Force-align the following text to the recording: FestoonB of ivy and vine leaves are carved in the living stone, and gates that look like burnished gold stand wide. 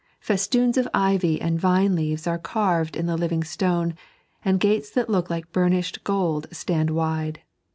FestoonB 0.19 0.77
of 0.77 0.87
ivy 0.95 1.39
and 1.39 1.59
vine 1.59 1.93
leaves 1.95 2.25
are 2.25 2.39
carved 2.39 2.95
in 2.95 3.05
the 3.05 3.15
living 3.15 3.43
stone, 3.43 3.93
and 4.43 4.59
gates 4.59 4.89
that 4.89 5.11
look 5.11 5.29
like 5.29 5.51
burnished 5.51 6.03
gold 6.03 6.47
stand 6.51 6.89
wide. 6.89 7.41